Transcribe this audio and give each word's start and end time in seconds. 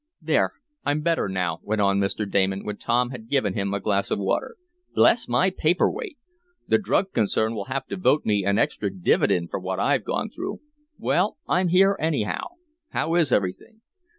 "There, 0.19 0.53
I'm 0.83 1.01
better 1.01 1.29
now," 1.29 1.59
went 1.61 1.79
on 1.79 1.99
Mr. 1.99 2.27
Damon, 2.27 2.65
when 2.65 2.77
Tom 2.77 3.11
had 3.11 3.29
given 3.29 3.53
him 3.53 3.71
a 3.71 3.79
glass 3.79 4.09
of 4.09 4.17
water. 4.17 4.55
"Bless 4.95 5.27
my 5.27 5.51
paper 5.51 5.91
weight! 5.91 6.17
The 6.67 6.79
drug 6.79 7.13
concern 7.13 7.53
will 7.53 7.65
have 7.65 7.85
to 7.85 7.97
vote 7.97 8.25
me 8.25 8.43
an 8.43 8.57
extra 8.57 8.91
dividend 8.91 9.51
for 9.51 9.59
what 9.59 9.79
I've 9.79 10.03
gone 10.03 10.31
through. 10.31 10.59
Well, 10.97 11.37
I'm 11.47 11.67
here, 11.67 11.95
anyhow. 11.99 12.55
How 12.89 13.13
is 13.13 13.31
everything?" 13.31 13.81